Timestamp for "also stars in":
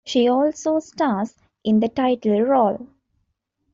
0.29-1.79